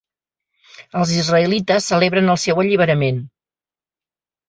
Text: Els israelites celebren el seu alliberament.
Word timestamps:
Els 1.01 1.11
israelites 1.17 1.91
celebren 1.93 2.35
el 2.37 2.43
seu 2.47 2.65
alliberament. 2.65 3.25